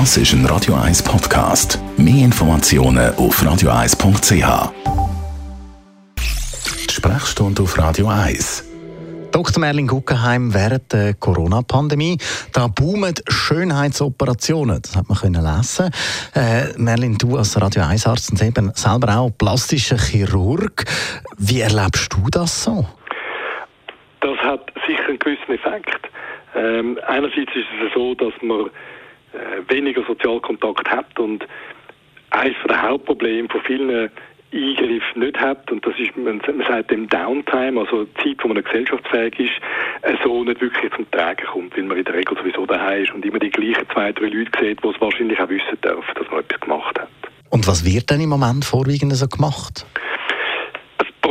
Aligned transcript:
Das 0.00 0.16
ist 0.16 0.32
ein 0.32 0.44
Radio 0.46 0.74
1 0.74 1.04
Podcast. 1.04 1.78
Mehr 1.96 2.24
Informationen 2.24 3.14
auf 3.14 3.40
radio1.ch. 3.40 4.72
Sprechstunde 6.90 7.62
auf 7.62 7.78
Radio 7.78 8.08
1. 8.08 8.68
Dr. 9.30 9.60
Merlin 9.60 9.86
Guggenheim 9.86 10.52
während 10.52 10.92
der 10.92 11.14
Corona-Pandemie. 11.14 12.18
Da 12.52 12.66
boomen 12.66 13.14
Schönheitsoperationen. 13.28 14.82
Das 14.82 14.96
hat 14.96 15.08
man 15.08 15.16
können 15.16 15.44
lesen. 15.44 15.90
Äh, 16.34 16.76
Merlin, 16.76 17.16
du 17.16 17.36
als 17.36 17.56
Radio 17.62 17.82
1-Arzt 17.82 18.32
und 18.32 18.42
eben 18.42 18.72
selber 18.74 19.16
auch 19.16 19.30
plastischer 19.38 19.96
Chirurg. 19.96 20.86
Wie 21.38 21.60
erlebst 21.60 22.12
du 22.12 22.28
das 22.32 22.64
so? 22.64 22.84
Das 24.18 24.36
hat 24.38 24.72
sicher 24.88 25.06
einen 25.06 25.20
gewissen 25.20 25.52
Effekt. 25.52 26.10
Ähm, 26.56 26.98
einerseits 27.06 27.54
ist 27.54 27.68
es 27.86 27.94
so, 27.94 28.16
dass 28.16 28.32
man 28.42 28.70
weniger 29.68 30.02
Sozialkontakt 30.06 30.88
hat 30.88 31.18
und 31.18 31.46
eines 32.30 32.56
der 32.68 32.82
Hauptprobleme 32.82 33.48
von 33.48 33.60
vielen 33.62 34.10
Eingriff 34.54 35.02
nicht 35.16 35.38
hat, 35.38 35.70
und 35.70 35.84
das 35.84 35.94
ist, 35.98 36.16
man, 36.16 36.40
sagt 36.68 36.90
dem 36.90 37.08
Downtime, 37.08 37.80
also 37.80 38.04
Zeit, 38.22 38.36
wo 38.42 38.48
man 38.48 38.62
gesellschaftsfähig 38.62 39.38
ist, 39.40 39.52
äh, 40.02 40.14
so 40.22 40.44
nicht 40.44 40.60
wirklich 40.60 40.92
zum 40.94 41.10
Tragen 41.10 41.44
kommt, 41.46 41.76
weil 41.76 41.84
man 41.84 41.98
in 41.98 42.04
der 42.04 42.14
Regel 42.14 42.36
sowieso 42.36 42.64
daheim 42.64 43.02
ist 43.02 43.12
und 43.12 43.24
immer 43.24 43.40
die 43.40 43.50
gleichen 43.50 43.84
zwei, 43.92 44.12
drei 44.12 44.26
Leute 44.26 44.50
sieht, 44.60 44.82
die 44.82 44.88
es 44.88 45.00
wahrscheinlich 45.00 45.40
auch 45.40 45.48
wissen 45.48 45.80
dürfen, 45.82 46.14
dass 46.14 46.30
man 46.30 46.40
etwas 46.40 46.60
gemacht 46.60 47.00
hat. 47.00 47.08
Und 47.50 47.66
was 47.66 47.84
wird 47.84 48.10
denn 48.10 48.20
im 48.20 48.30
Moment 48.30 48.64
vorwiegend 48.64 49.14
so 49.14 49.26
gemacht? 49.26 49.86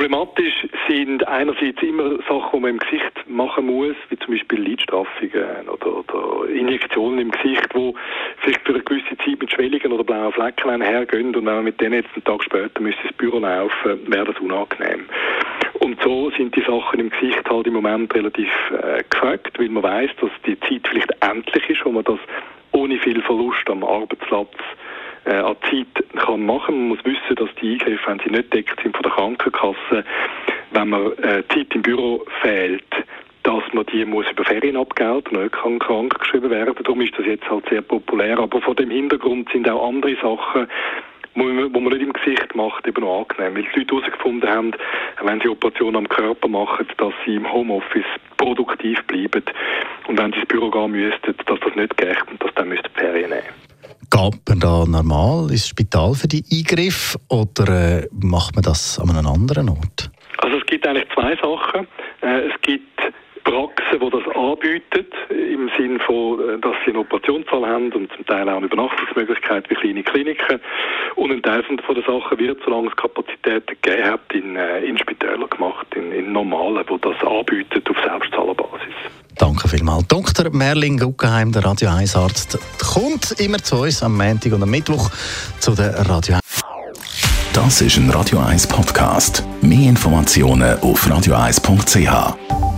Problematisch 0.00 0.66
sind 0.88 1.28
einerseits 1.28 1.82
immer 1.82 2.16
Sachen, 2.26 2.52
die 2.54 2.60
man 2.60 2.70
im 2.70 2.78
Gesicht 2.78 3.28
machen 3.28 3.66
muss, 3.66 3.94
wie 4.08 4.16
zum 4.16 4.32
Beispiel 4.32 4.60
Lidstraffungen 4.60 5.68
oder, 5.68 5.98
oder 5.98 6.48
Injektionen 6.48 7.18
im 7.18 7.30
Gesicht, 7.30 7.66
die 7.74 7.92
vielleicht 8.38 8.62
für 8.62 8.72
eine 8.76 8.82
gewisse 8.82 9.18
Zeit 9.18 9.38
mit 9.38 9.52
Schwellungen 9.52 9.92
oder 9.92 10.02
blauen 10.02 10.32
Flecken 10.32 10.80
hergehen 10.80 11.36
und 11.36 11.44
wenn 11.44 11.54
man 11.54 11.64
mit 11.64 11.82
denen 11.82 11.96
jetzt 11.96 12.08
einen 12.14 12.24
Tag 12.24 12.42
später 12.42 12.80
müsste 12.80 13.02
ins 13.02 13.12
Büro 13.18 13.40
laufen, 13.40 14.10
wäre 14.10 14.24
das 14.24 14.40
unangenehm. 14.40 15.04
Und 15.80 16.02
so 16.02 16.30
sind 16.30 16.56
die 16.56 16.62
Sachen 16.62 16.98
im 16.98 17.10
Gesicht 17.10 17.50
halt 17.50 17.66
im 17.66 17.74
Moment 17.74 18.14
relativ 18.14 18.48
äh, 18.70 19.04
gefragt, 19.10 19.58
weil 19.58 19.68
man 19.68 19.82
weiß, 19.82 20.12
dass 20.18 20.30
die 20.46 20.58
Zeit 20.60 20.88
vielleicht 20.88 21.12
endlich 21.20 21.68
ist, 21.68 21.84
wo 21.84 21.92
man 21.92 22.04
das 22.04 22.20
ohne 22.72 22.96
viel 23.00 23.20
Verlust 23.20 23.68
am 23.68 23.84
Arbeitsplatz 23.84 24.56
äh, 25.24 25.34
an 25.34 25.56
Zeit 25.70 26.04
kann 26.16 26.44
machen. 26.46 26.76
Man 26.76 26.88
muss 26.88 27.04
wissen, 27.04 27.36
dass 27.36 27.48
die 27.60 27.72
Eingriffe, 27.72 28.06
wenn 28.06 28.20
sie 28.20 28.30
nicht 28.30 28.52
deckt 28.52 28.80
sind 28.82 28.94
von 28.94 29.02
der 29.02 29.12
Krankenkasse, 29.12 30.04
wenn 30.72 30.88
man 30.88 31.12
äh, 31.18 31.42
Zeit 31.48 31.74
im 31.74 31.82
Büro 31.82 32.24
fehlt, 32.42 32.84
dass 33.42 33.62
man 33.72 33.86
die 33.86 34.04
muss 34.04 34.30
über 34.30 34.44
Ferien 34.44 34.76
abgelten 34.76 35.40
nicht 35.40 35.52
kann 35.52 35.78
krank 35.78 36.18
geschrieben 36.18 36.50
werden. 36.50 36.74
Darum 36.82 37.00
ist 37.00 37.18
das 37.18 37.26
jetzt 37.26 37.48
halt 37.50 37.68
sehr 37.68 37.82
populär. 37.82 38.38
Aber 38.38 38.60
vor 38.60 38.74
dem 38.74 38.90
Hintergrund 38.90 39.48
sind 39.50 39.68
auch 39.68 39.88
andere 39.88 40.14
Sachen, 40.16 40.68
wo 41.34 41.44
man 41.80 41.92
nicht 41.92 42.02
im 42.02 42.12
Gesicht 42.12 42.54
macht, 42.54 42.86
eben 42.86 43.02
noch 43.02 43.26
angenehm. 43.28 43.54
Weil 43.54 43.62
die 43.62 43.80
Leute 43.80 43.96
herausgefunden 43.96 44.48
haben, 44.50 44.72
wenn 45.22 45.40
sie 45.40 45.48
Operationen 45.48 45.96
am 45.96 46.08
Körper 46.08 46.48
machen, 46.48 46.86
dass 46.98 47.14
sie 47.24 47.36
im 47.36 47.50
Homeoffice 47.50 48.04
produktiv 48.36 49.02
bleiben 49.04 49.44
und 50.06 50.18
wenn 50.18 50.32
sie 50.32 50.40
ins 50.40 50.48
Büro 50.48 50.70
gehen 50.70 50.90
müssten, 50.90 51.34
dass 51.46 51.60
das 51.60 51.74
nicht 51.76 51.96
geht 51.96 52.22
und 52.30 52.42
dass 52.42 52.54
dann 52.54 52.68
müssten 52.68 52.90
Ferien 52.94 53.30
nehmen. 53.30 53.39
Geht 54.20 54.48
man 54.50 54.60
da 54.60 54.84
normal 54.86 55.50
ins 55.50 55.68
Spital 55.68 56.12
für 56.12 56.28
die 56.28 56.44
Eingriffe 56.52 57.18
oder 57.30 58.02
äh, 58.02 58.08
macht 58.12 58.54
man 58.54 58.62
das 58.62 58.98
an 58.98 59.08
einem 59.08 59.26
anderen 59.26 59.70
Ort? 59.70 60.10
Also 60.38 60.58
es 60.58 60.66
gibt 60.66 60.86
eigentlich 60.86 61.08
zwei 61.14 61.34
Sachen. 61.36 61.86
Äh, 62.20 62.48
es 62.48 62.60
gibt 62.60 63.00
Praxen, 63.44 63.98
die 63.98 64.10
das 64.10 64.36
anbieten, 64.36 65.06
im 65.30 65.70
Sinne 65.78 65.98
von, 66.00 66.38
äh, 66.38 66.58
dass 66.58 66.74
sie 66.84 66.90
eine 66.90 66.98
Operationssaal 66.98 67.66
haben 67.66 67.90
und 67.92 68.12
zum 68.12 68.26
Teil 68.26 68.46
auch 68.50 68.58
eine 68.58 68.66
Übernachtungsmöglichkeit 68.66 69.70
wie 69.70 69.74
kleine 69.74 70.02
Kliniken. 70.02 70.60
Und 71.16 71.32
ein 71.32 71.42
Teil 71.42 71.62
von 71.62 71.78
den 71.78 72.04
Sachen 72.04 72.38
wird, 72.38 72.60
solange 72.62 72.88
es 72.88 72.96
Kapazitäten 72.96 73.74
gegeben 73.80 74.04
hat, 74.04 74.32
in, 74.34 74.54
äh, 74.54 74.80
in 74.80 74.98
Spitälern 74.98 75.48
gemacht, 75.48 75.86
in, 75.94 76.12
in 76.12 76.30
normalen, 76.32 76.84
die 76.86 77.00
das 77.00 77.16
anbieten 77.26 77.82
auf 77.88 77.96
Selbstzahlerbasis. 78.04 78.94
Danke 79.40 79.68
vielmals. 79.68 80.06
Dr. 80.06 80.50
Merlin 80.50 80.98
Guggenheim, 80.98 81.50
der 81.50 81.64
Radio 81.64 81.88
1 81.88 82.14
Arzt, 82.14 82.58
kommt 82.78 83.32
immer 83.40 83.56
zu 83.56 83.76
uns 83.76 84.02
am 84.02 84.14
Montag 84.14 84.52
und 84.52 84.62
am 84.62 84.68
Mittwoch 84.68 85.10
zu 85.60 85.74
der 85.74 85.94
Radio 86.06 86.34
1. 86.34 86.42
Das 87.54 87.80
ist 87.80 87.96
ein 87.96 88.10
Radio 88.10 88.38
1 88.38 88.66
Podcast. 88.66 89.42
Mehr 89.62 89.88
Informationen 89.88 90.78
auf 90.80 91.06
radio1.ch. 91.06 92.69